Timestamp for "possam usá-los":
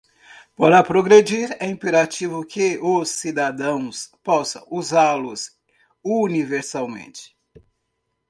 4.23-5.55